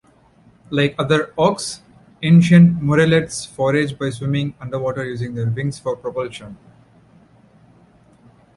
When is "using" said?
5.05-5.35